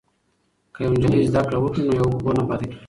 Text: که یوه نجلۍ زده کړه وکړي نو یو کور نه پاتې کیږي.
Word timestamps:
که 0.73 0.79
یوه 0.83 0.95
نجلۍ 1.01 1.21
زده 1.31 1.41
کړه 1.47 1.57
وکړي 1.59 1.81
نو 1.87 1.93
یو 1.99 2.07
کور 2.23 2.33
نه 2.39 2.43
پاتې 2.49 2.65
کیږي. 2.67 2.77